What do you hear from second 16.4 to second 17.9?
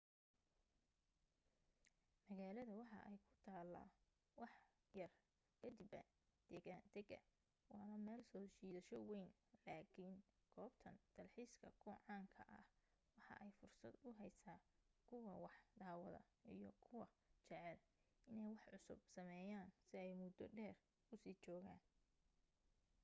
iyo kuwa jecel